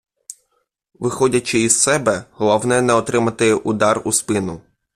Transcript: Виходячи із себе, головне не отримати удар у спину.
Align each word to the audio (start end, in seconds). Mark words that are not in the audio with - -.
Виходячи 0.99 1.59
із 1.59 1.79
себе, 1.81 2.23
головне 2.31 2.81
не 2.81 2.93
отримати 2.93 3.53
удар 3.53 4.01
у 4.05 4.11
спину. 4.11 4.61